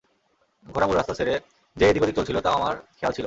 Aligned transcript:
ঘোড়া 0.65 0.87
মূল 0.87 0.95
রাস্তা 0.95 1.13
ছেড়ে 1.13 1.33
যে 1.77 1.83
এদিক-ওদিক 1.89 2.15
চলছিল 2.15 2.37
তাও 2.39 2.53
আমার 2.53 2.75
খেয়াল 2.97 3.13
ছিল। 3.13 3.19